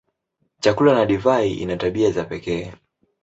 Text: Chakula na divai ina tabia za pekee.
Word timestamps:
Chakula 0.59 0.93
na 0.93 1.05
divai 1.05 1.51
ina 1.53 1.77
tabia 1.77 2.11
za 2.11 2.23
pekee. 2.23 2.73